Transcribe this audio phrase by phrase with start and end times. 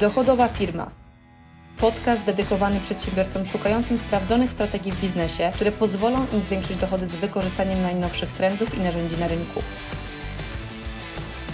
[0.00, 0.90] Dochodowa firma.
[1.80, 7.82] Podcast dedykowany przedsiębiorcom szukającym sprawdzonych strategii w biznesie, które pozwolą im zwiększyć dochody z wykorzystaniem
[7.82, 9.62] najnowszych trendów i narzędzi na rynku.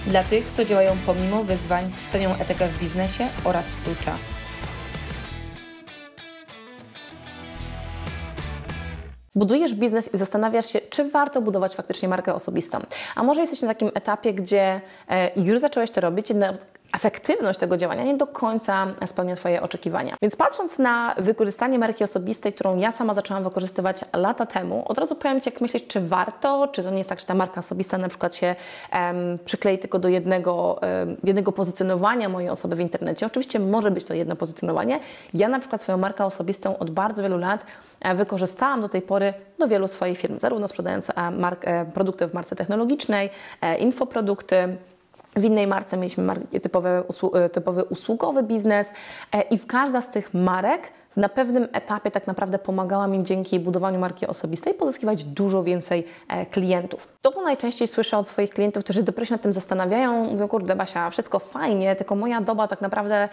[0.07, 4.21] Dla tych, co działają pomimo wyzwań, cenią etykę w biznesie oraz swój czas.
[9.35, 12.79] Budujesz biznes i zastanawiasz się, czy warto budować faktycznie markę osobistą.
[13.15, 16.31] A może jesteś na takim etapie, gdzie e, już zacząłeś to robić,
[16.93, 20.17] efektywność tego działania nie do końca spełnia Twoje oczekiwania.
[20.23, 25.15] Więc patrząc na wykorzystanie marki osobistej, którą ja sama zaczęłam wykorzystywać lata temu, od razu
[25.15, 27.99] powiem Ci, jak myślisz, czy warto, czy to nie jest tak, że ta marka osobista
[27.99, 28.55] na przykład się
[28.93, 33.27] um, przyklei tylko do jednego, um, jednego pozycjonowania mojej osoby w internecie.
[33.27, 35.01] Oczywiście może być to jedno pozycjonowanie.
[35.35, 37.65] Ja na przykład swoją markę osobistą od bardzo wielu lat
[38.01, 42.27] e, wykorzystałam do tej pory do wielu swoich firm, zarówno sprzedając e, mark, e, produkty
[42.27, 43.31] w marce technologicznej,
[43.79, 44.77] infoprodukty,
[45.37, 48.93] w innej marce mieliśmy typowy, usługowy biznes
[49.51, 50.83] i w każda z tych marek
[51.17, 56.47] na pewnym etapie tak naprawdę pomagała mi dzięki budowaniu marki osobistej pozyskiwać dużo więcej e,
[56.47, 57.09] klientów.
[57.23, 60.77] To, co najczęściej słyszę od swoich klientów, którzy dopiero się nad tym zastanawiają, mówią, kurde
[60.77, 63.29] Basia, wszystko fajnie, tylko moja doba tak naprawdę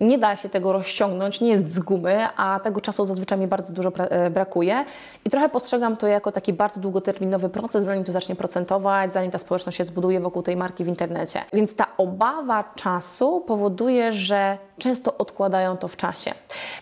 [0.00, 3.72] nie da się tego rozciągnąć, nie jest z gumy, a tego czasu zazwyczaj mi bardzo
[3.72, 4.84] dużo e, brakuje
[5.24, 9.38] i trochę postrzegam to jako taki bardzo długoterminowy proces, zanim to zacznie procentować, zanim ta
[9.38, 11.40] społeczność się zbuduje wokół tej marki w internecie.
[11.52, 16.30] Więc ta obawa czasu powoduje, że często odkładają to w czasie.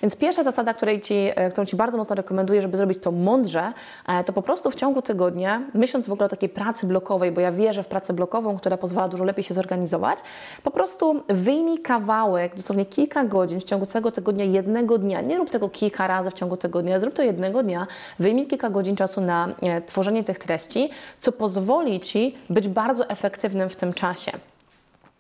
[0.03, 3.73] Więc pierwsza zasada, której ci, e, którą Ci bardzo mocno rekomenduję, żeby zrobić to mądrze,
[4.07, 7.41] e, to po prostu w ciągu tygodnia, myśląc w ogóle o takiej pracy blokowej, bo
[7.41, 10.19] ja wierzę w pracę blokową, która pozwala dużo lepiej się zorganizować,
[10.63, 15.21] po prostu wyjmij kawałek, dosłownie kilka godzin w ciągu całego tygodnia, jednego dnia.
[15.21, 17.87] Nie rób tego kilka razy w ciągu tygodnia, zrób to jednego dnia.
[18.19, 20.91] Wyjmij kilka godzin czasu na e, tworzenie tych treści,
[21.21, 24.33] co pozwoli Ci być bardzo efektywnym w tym czasie.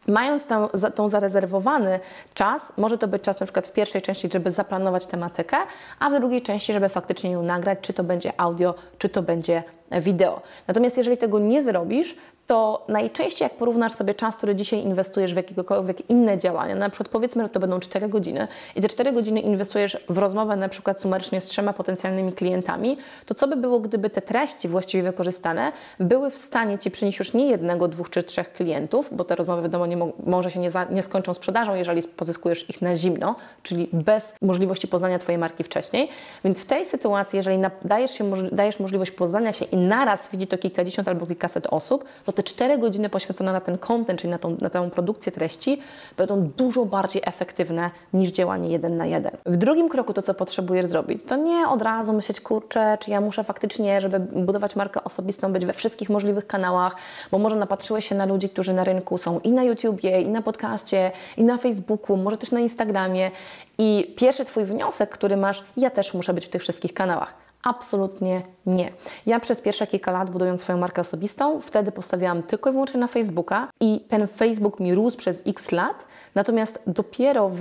[0.06, 2.00] Mając tą, tą zarezerwowany
[2.34, 5.56] czas, może to być czas na przykład w pierwszej części, żeby zaplanować tematykę,
[5.98, 9.62] a w drugiej części, żeby faktycznie ją nagrać, czy to będzie audio, czy to będzie
[9.90, 10.40] wideo.
[10.66, 12.16] Natomiast jeżeli tego nie zrobisz,
[12.46, 17.08] to najczęściej jak porównasz sobie czas, który dzisiaj inwestujesz w jakiekolwiek inne działania, na przykład
[17.08, 21.00] powiedzmy, że to będą 4 godziny i te 4 godziny inwestujesz w rozmowę na przykład
[21.00, 22.96] sumarycznie z trzema potencjalnymi klientami,
[23.26, 27.34] to co by było, gdyby te treści właściwie wykorzystane były w stanie Ci przynieść już
[27.34, 29.96] nie jednego, dwóch czy trzech klientów, bo te rozmowy wiadomo nie
[30.26, 34.88] może się nie, za, nie skończą sprzedażą, jeżeli pozyskujesz ich na zimno, czyli bez możliwości
[34.88, 36.08] poznania Twojej marki wcześniej.
[36.44, 40.58] Więc w tej sytuacji, jeżeli dajesz, się, dajesz możliwość poznania się i naraz widzi to
[40.58, 44.56] kilkadziesiąt albo kilkaset osób, to te 4 godziny poświęcone na ten content, czyli na tą,
[44.60, 45.80] na tę produkcję treści,
[46.16, 49.32] będą dużo bardziej efektywne niż działanie jeden na jeden.
[49.46, 53.20] W drugim kroku to, co potrzebujesz zrobić, to nie od razu myśleć, kurczę, czy ja
[53.20, 56.96] muszę faktycznie, żeby budować markę osobistą, być we wszystkich możliwych kanałach,
[57.30, 60.42] bo może napatrzyłeś się na ludzi, którzy na rynku są i na YouTubie, i na
[60.42, 63.30] podcaście, i na Facebooku, może też na Instagramie.
[63.78, 67.43] I pierwszy Twój wniosek, który masz, ja też muszę być w tych wszystkich kanałach.
[67.64, 68.92] Absolutnie nie.
[69.26, 73.06] Ja przez pierwsze kilka lat budując swoją markę osobistą, wtedy postawiłam tylko i wyłącznie na
[73.06, 76.04] Facebooka i ten Facebook mi rósł przez x lat,
[76.34, 77.60] natomiast dopiero w,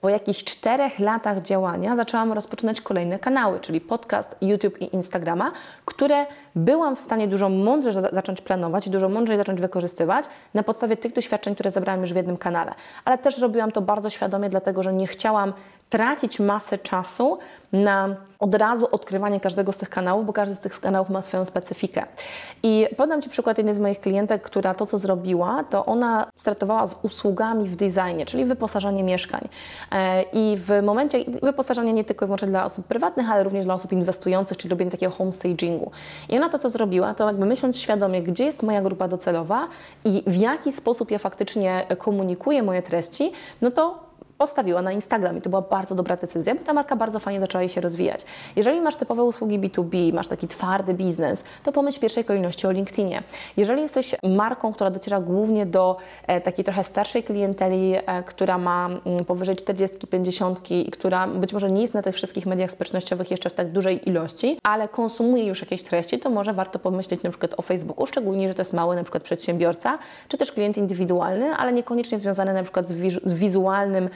[0.00, 5.52] po jakichś czterech latach działania zaczęłam rozpoczynać kolejne kanały, czyli podcast, YouTube i Instagrama,
[5.84, 11.12] które byłam w stanie dużo mądrzej zacząć planować dużo mądrzej zacząć wykorzystywać na podstawie tych
[11.12, 12.74] doświadczeń, które zebrałam już w jednym kanale.
[13.04, 15.52] Ale też robiłam to bardzo świadomie, dlatego że nie chciałam
[15.90, 17.38] tracić masę czasu
[17.72, 21.44] na od razu odkrywanie każdego z tych kanałów, bo każdy z tych kanałów ma swoją
[21.44, 22.06] specyfikę.
[22.62, 26.86] I podam Ci przykład jednej z moich klientek, która to, co zrobiła, to ona startowała
[26.86, 29.48] z usługami w designie, czyli wyposażanie mieszkań.
[29.92, 33.74] E, I w momencie wyposażanie nie tylko i wyłącznie dla osób prywatnych, ale również dla
[33.74, 35.90] osób inwestujących, czyli robienie takiego homestagingu.
[36.28, 39.68] I ona to, co zrobiła, to jakby myśląc świadomie, gdzie jest moja grupa docelowa
[40.04, 44.03] i w jaki sposób ja faktycznie komunikuję moje treści, no to
[44.38, 47.62] postawiła na Instagram i to była bardzo dobra decyzja, bo ta marka bardzo fajnie zaczęła
[47.62, 48.24] jej się rozwijać.
[48.56, 52.70] Jeżeli masz typowe usługi B2B, masz taki twardy biznes, to pomyśl w pierwszej kolejności o
[52.70, 53.22] LinkedInie.
[53.56, 55.96] Jeżeli jesteś marką, która dociera głównie do
[56.26, 61.52] e, takiej trochę starszej klienteli, e, która ma mm, powyżej 40, 50 i która być
[61.52, 65.44] może nie jest na tych wszystkich mediach społecznościowych jeszcze w tak dużej ilości, ale konsumuje
[65.46, 68.72] już jakieś treści, to może warto pomyśleć na przykład o Facebooku, szczególnie, że to jest
[68.72, 69.98] mały na przykład przedsiębiorca,
[70.28, 74.08] czy też klient indywidualny, ale niekoniecznie związany na przykład z, wiz z wizualnym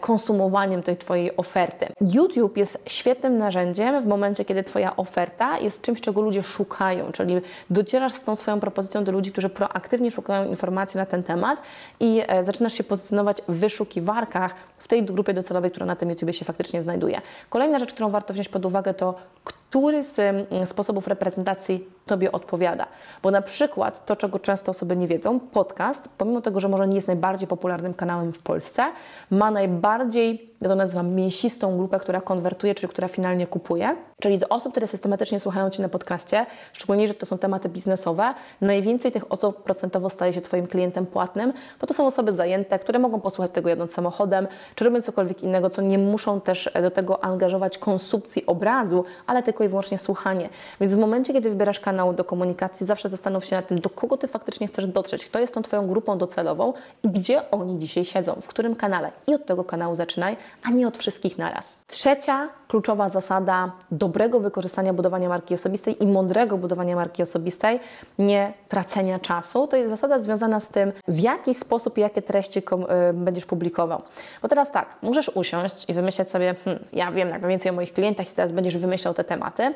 [0.00, 1.86] konsumowaniem tej Twojej oferty.
[2.00, 7.40] YouTube jest świetnym narzędziem w momencie, kiedy Twoja oferta jest czymś, czego ludzie szukają, czyli
[7.70, 11.62] docierasz z tą swoją propozycją do ludzi, którzy proaktywnie szukają informacji na ten temat
[12.00, 14.54] i e, zaczynasz się pozycjonować w wyszukiwarkach
[14.86, 17.20] w tej grupie docelowej, która na tym YouTube się faktycznie znajduje.
[17.50, 20.20] Kolejna rzecz, którą warto wziąć pod uwagę, to który z
[20.64, 22.86] sposobów reprezentacji Tobie odpowiada.
[23.22, 26.96] Bo na przykład to, czego często osoby nie wiedzą, podcast, pomimo tego, że może nie
[26.96, 28.84] jest najbardziej popularnym kanałem w Polsce,
[29.30, 33.96] ma najbardziej, ja to nazywam mięsistą grupę, która konwertuje, czyli która finalnie kupuje.
[34.22, 38.34] Czyli z osób, które systematycznie słuchają Cię na podcaście, szczególnie, że to są tematy biznesowe,
[38.60, 42.98] najwięcej tych osób procentowo staje się Twoim klientem płatnym, bo to są osoby zajęte, które
[42.98, 47.24] mogą posłuchać tego jadąc samochodem, czy robiąc cokolwiek innego, co nie muszą też do tego
[47.24, 50.48] angażować konsumpcji obrazu, ale tylko i wyłącznie słuchanie.
[50.80, 54.16] Więc w momencie, kiedy wybierasz kanał do komunikacji, zawsze zastanów się nad tym, do kogo
[54.16, 58.36] Ty faktycznie chcesz dotrzeć, kto jest tą Twoją grupą docelową i gdzie oni dzisiaj siedzą,
[58.42, 59.12] w którym kanale.
[59.26, 61.78] I od tego kanału zaczynaj, a nie od wszystkich naraz.
[61.86, 67.80] Trzecia kluczowa zasada dobrego wykorzystania budowania marki osobistej i mądrego budowania marki osobistej,
[68.18, 69.66] nie tracenia czasu.
[69.66, 74.02] To jest zasada związana z tym, w jaki sposób i jakie treści y, będziesz publikował.
[74.42, 77.92] Bo teraz tak, możesz usiąść i wymyśleć sobie, hmm, ja wiem jak więcej o moich
[77.92, 79.74] klientach i teraz będziesz wymyślał te tematy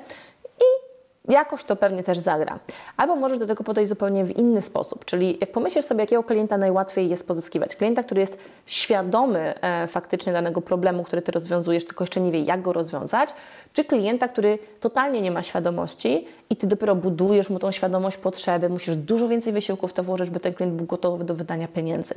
[1.30, 2.58] jakoś to pewnie też zagra.
[2.96, 6.58] Albo możesz do tego podejść zupełnie w inny sposób, czyli jak pomyślisz sobie, jakiego klienta
[6.58, 7.76] najłatwiej jest pozyskiwać.
[7.76, 12.40] Klienta, który jest świadomy e, faktycznie danego problemu, który Ty rozwiązujesz, tylko jeszcze nie wie,
[12.40, 13.30] jak go rozwiązać,
[13.72, 18.68] czy klienta, który totalnie nie ma świadomości i Ty dopiero budujesz mu tą świadomość potrzeby,
[18.68, 22.14] musisz dużo więcej wysiłków w to włożyć, by ten klient był gotowy do wydania pieniędzy.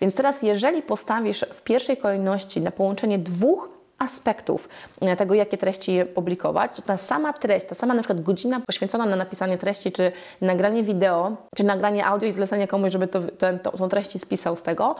[0.00, 4.68] Więc teraz, jeżeli postawisz w pierwszej kolejności na połączenie dwóch aspektów
[5.00, 9.06] e, tego, jakie treści publikować, to ta sama treść, ta sama na przykład godzina poświęcona
[9.06, 13.58] na napisanie treści, czy nagranie wideo, czy nagranie audio i zlecenie komuś, żeby to, ten,
[13.58, 14.96] to, tą treść spisał z tego,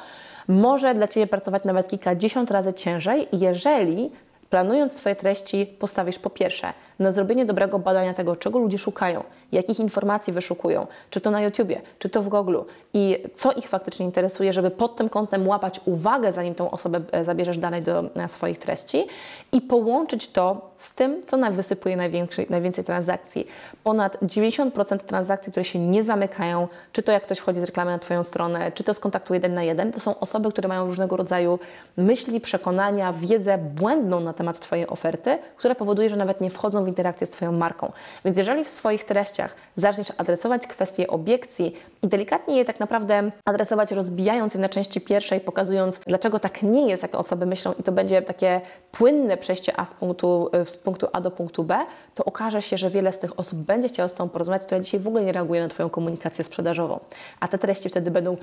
[0.48, 4.10] może dla Ciebie pracować nawet kilkadziesiąt razy ciężej, jeżeli
[4.50, 6.72] planując Twoje treści postawisz po pierwsze
[7.02, 11.80] na zrobienie dobrego badania tego, czego ludzie szukają, jakich informacji wyszukują, czy to na YouTubie,
[11.98, 12.58] czy to w Google
[12.94, 17.24] i co ich faktycznie interesuje, żeby pod tym kątem łapać uwagę, zanim tą osobę e,
[17.24, 19.06] zabierzesz dalej do swoich treści
[19.52, 23.46] i połączyć to z tym, co wysypuje najwięcej, najwięcej transakcji.
[23.84, 27.98] Ponad 90% transakcji, które się nie zamykają, czy to jak ktoś wchodzi z reklamy na
[27.98, 31.16] Twoją stronę, czy to z kontaktu jeden na jeden, to są osoby, które mają różnego
[31.16, 31.58] rodzaju
[31.96, 36.88] myśli, przekonania, wiedzę błędną na temat Twojej oferty, która powoduje, że nawet nie wchodzą w
[36.92, 37.92] interakcję z Twoją marką.
[38.24, 43.92] Więc jeżeli w swoich treściach zaczniesz adresować kwestie obiekcji i delikatnie je tak naprawdę adresować,
[43.92, 47.92] rozbijając je na części pierwszej, pokazując, dlaczego tak nie jest, jak osoby myślą, i to
[47.92, 48.60] będzie takie
[48.92, 51.78] płynne przejście A z punktu, z punktu A do punktu B,
[52.14, 55.00] to okaże się, że wiele z tych osób będzie chciało z Tobą porozmawiać, która dzisiaj
[55.00, 57.00] w ogóle nie reaguje na Twoją komunikację sprzedażową.
[57.40, 58.36] A te treści wtedy będą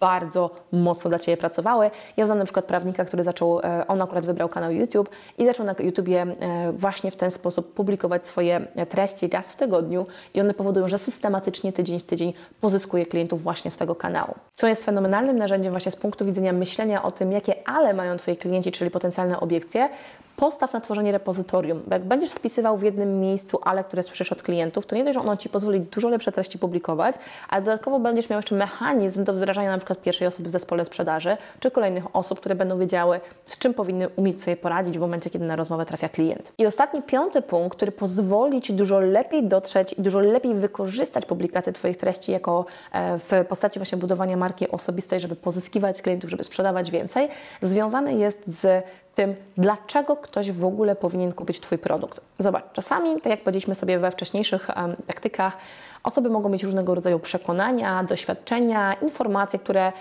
[0.00, 1.90] bardzo mocno dla Ciebie pracowały.
[2.16, 5.66] Ja znam na przykład prawnika, który zaczął, e, on akurat wybrał kanał YouTube i zaczął
[5.66, 10.54] na YouTubie e, właśnie w ten sposób publikować swoje treści raz w tygodniu i one
[10.54, 14.34] powodują, że systematycznie tydzień w tydzień pozyskuje klientów właśnie z tego kanału.
[14.54, 18.36] Co jest fenomenalnym narzędziem właśnie z punktu widzenia myślenia o tym, jakie ale mają Twoi
[18.36, 19.88] klienci, czyli potencjalne obiekcje,
[20.36, 21.82] postaw na tworzenie repozytorium.
[21.86, 25.14] Bo jak będziesz spisywał w jednym miejscu ale, które słyszysz od klientów, to nie dość,
[25.14, 27.14] że ono Ci pozwoli dużo lepsze treści publikować,
[27.48, 31.36] ale dodatkowo będziesz miał jeszcze mechanizm do wdrażania na przykład pierwszej osoby w zespole sprzedaży,
[31.60, 35.44] czy kolejnych osób, które będą wiedziały, z czym powinny umieć sobie poradzić w momencie, kiedy
[35.44, 36.52] na rozmowę trafia klient.
[36.58, 41.72] I ostatni, piąty punkt, który pozwoli Ci dużo lepiej dotrzeć i dużo lepiej wykorzystać publikację
[41.72, 46.90] Twoich treści jako e, w postaci właśnie budowania marki osobistej, żeby pozyskiwać klientów, żeby sprzedawać
[46.90, 47.28] więcej,
[47.62, 48.84] związany jest z
[49.16, 52.20] tym, dlaczego ktoś w ogóle powinien kupić Twój produkt.
[52.38, 55.56] Zobacz, czasami, tak jak powiedzieliśmy sobie we wcześniejszych um, taktykach,
[56.02, 59.92] osoby mogą mieć różnego rodzaju przekonania, doświadczenia, informacje, które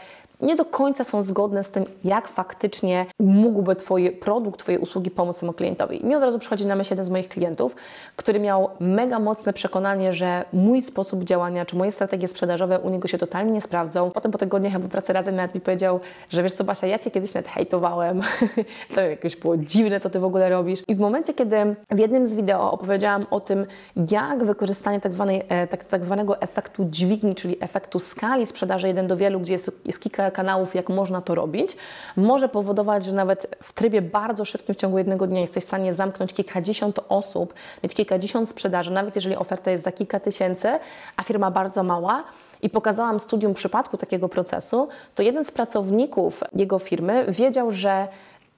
[0.41, 5.39] nie do końca są zgodne z tym, jak faktycznie mógłby Twój produkt, Twoje usługi pomóc
[5.39, 6.05] temu klientowi.
[6.05, 7.75] Mi od razu przychodzi na myśl jeden z moich klientów,
[8.15, 13.07] który miał mega mocne przekonanie, że mój sposób działania, czy moje strategie sprzedażowe u niego
[13.07, 14.11] się totalnie nie sprawdzą.
[14.11, 17.11] Potem po tygodniach jakby pracy razem nawet mi powiedział, że wiesz co Basia, ja Cię
[17.11, 18.21] kiedyś nawet hejtowałem,
[18.95, 20.83] to jakieś było dziwne, co Ty w ogóle robisz.
[20.87, 23.65] I w momencie, kiedy w jednym z wideo opowiedziałam o tym,
[24.11, 29.07] jak wykorzystanie tak, zwanej, e, tak, tak zwanego efektu dźwigni, czyli efektu skali sprzedaży jeden
[29.07, 31.77] do wielu, gdzie jest, jest kilka kanałów, jak można to robić,
[32.15, 35.93] może powodować, że nawet w trybie bardzo szybkim w ciągu jednego dnia jesteś w stanie
[35.93, 37.53] zamknąć kilkadziesiąt osób,
[37.83, 40.79] mieć kilkadziesiąt sprzedaży, nawet jeżeli oferta jest za kilka tysięcy,
[41.17, 42.23] a firma bardzo mała,
[42.61, 48.07] i pokazałam studium przypadku takiego procesu, to jeden z pracowników jego firmy wiedział, że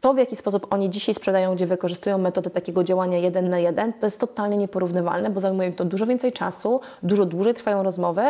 [0.01, 3.93] to, w jaki sposób oni dzisiaj sprzedają, gdzie wykorzystują metody takiego działania jeden na jeden,
[3.93, 8.21] to jest totalnie nieporównywalne, bo zajmuje im to dużo więcej czasu, dużo dłużej trwają rozmowy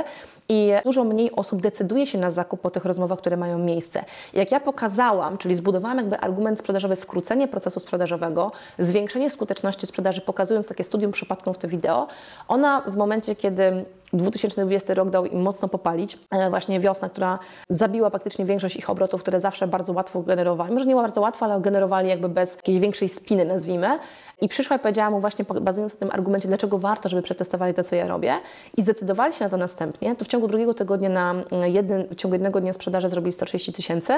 [0.49, 4.03] i dużo mniej osób decyduje się na zakup po tych rozmowach, które mają miejsce.
[4.33, 10.67] Jak ja pokazałam, czyli zbudowałam jakby argument sprzedażowy, skrócenie procesu sprzedażowego, zwiększenie skuteczności sprzedaży, pokazując
[10.67, 12.07] takie studium przypadków w te wideo,
[12.47, 16.17] ona w momencie, kiedy 2020 rok dał im mocno popalić.
[16.31, 20.73] E, właśnie wiosna, która zabiła praktycznie większość ich obrotów, które zawsze bardzo łatwo generowali.
[20.73, 23.99] Może nie bardzo łatwo, ale generowali jakby bez jakiejś większej spiny, nazwijmy.
[24.41, 27.83] I przyszła i powiedziała mu właśnie, bazując na tym argumencie, dlaczego warto, żeby przetestowali to,
[27.83, 28.35] co ja robię
[28.77, 32.15] i zdecydowali się na to następnie, to w ciągu drugiego tygodnia na mm, jeden, w
[32.15, 34.13] ciągu jednego dnia sprzedaży zrobili 130 tysięcy,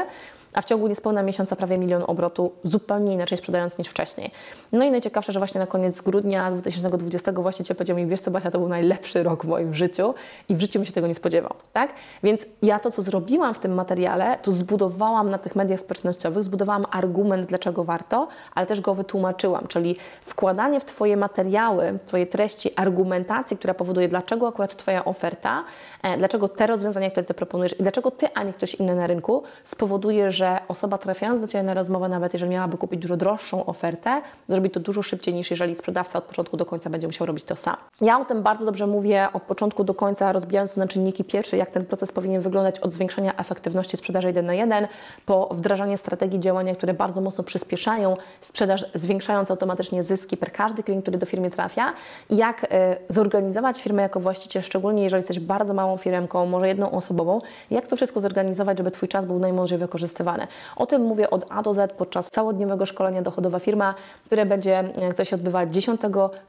[0.53, 4.31] a w ciągu niespełna miesiąca prawie milion obrotu, zupełnie inaczej sprzedając niż wcześniej.
[4.71, 8.51] No i najciekawsze, że właśnie na koniec grudnia 2020 właściciel powiedział mi, wiesz co Basia,
[8.51, 10.13] to był najlepszy rok w moim życiu
[10.49, 11.93] i w życiu mi się tego nie spodziewał, tak?
[12.23, 16.85] Więc ja to, co zrobiłam w tym materiale, to zbudowałam na tych mediach społecznościowych, zbudowałam
[16.91, 23.57] argument, dlaczego warto, ale też go wytłumaczyłam, czyli wkładanie w Twoje materiały, Twoje treści, argumentacji,
[23.57, 25.63] która powoduje, dlaczego akurat Twoja oferta,
[26.03, 29.07] e, dlaczego te rozwiązania, które Ty proponujesz i dlaczego Ty, a nie ktoś inny na
[29.07, 33.65] rynku, spowoduje, że osoba trafiając do Ciebie na rozmowę, nawet jeżeli miałaby kupić dużo droższą
[33.65, 37.43] ofertę, zrobi to dużo szybciej niż jeżeli sprzedawca od początku do końca będzie musiał robić
[37.43, 37.75] to sam.
[38.01, 41.57] Ja o tym bardzo dobrze mówię od początku do końca, rozbijając to na czynniki pierwsze,
[41.57, 44.87] jak ten proces powinien wyglądać od zwiększenia efektywności sprzedaży 1 na 1
[45.25, 51.03] po wdrażanie strategii działania, które bardzo mocno przyspieszają sprzedaż, zwiększając automatycznie zyski per każdy klient,
[51.03, 51.93] który do firmy trafia
[52.29, 56.91] i jak e, zorganizować firmę jako właściciel, szczególnie jeżeli jesteś bardzo małą firmką, może jedną
[56.91, 57.41] osobową,
[57.71, 60.47] jak to wszystko zorganizować, żeby Twój czas był najmądrzej wykorzystywany.
[60.75, 65.25] O tym mówię od A do Z podczas całodniowego szkolenia Dochodowa Firma, które będzie, które
[65.25, 66.01] się odbywa 10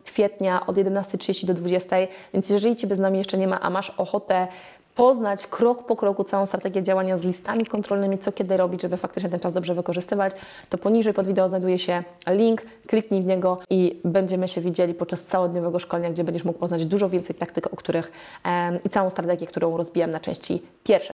[0.04, 3.90] kwietnia od 11.30 do 20.00, więc jeżeli Ciebie z nami jeszcze nie ma, a masz
[3.90, 4.48] ochotę
[5.00, 9.30] poznać krok po kroku całą strategię działania z listami kontrolnymi, co kiedy robić, żeby faktycznie
[9.30, 10.32] ten czas dobrze wykorzystywać,
[10.68, 15.24] to poniżej pod wideo znajduje się link, kliknij w niego i będziemy się widzieli podczas
[15.24, 18.12] całodniowego szkolenia, gdzie będziesz mógł poznać dużo więcej taktyk, o których
[18.84, 21.08] i całą strategię, którą rozbijam na części pierwsze.